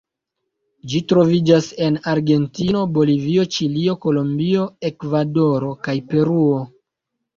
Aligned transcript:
Ĝi 0.93 1.01
troviĝas 1.11 1.67
en 1.87 1.99
Argentino, 2.13 2.81
Bolivio, 2.97 3.45
Ĉilio, 3.57 3.97
Kolombio, 4.07 4.65
Ekvadoro, 4.93 5.71
kaj 5.89 5.97
Peruo. 6.15 6.61